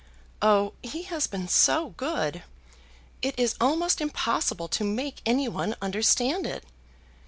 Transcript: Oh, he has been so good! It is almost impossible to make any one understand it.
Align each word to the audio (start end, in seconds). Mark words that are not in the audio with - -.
Oh, 0.41 0.73
he 0.81 1.03
has 1.03 1.27
been 1.27 1.47
so 1.47 1.89
good! 1.89 2.41
It 3.21 3.37
is 3.37 3.53
almost 3.61 4.01
impossible 4.01 4.67
to 4.69 4.83
make 4.83 5.21
any 5.27 5.47
one 5.47 5.75
understand 5.79 6.47
it. 6.47 6.63